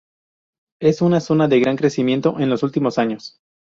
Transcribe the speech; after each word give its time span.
Es 0.81 1.03
una 1.03 1.19
zona 1.19 1.47
de 1.47 1.59
gran 1.59 1.77
crecimiento 1.77 2.39
en 2.39 2.49
los 2.49 2.63
últimos 2.63 2.97
años. 2.97 3.37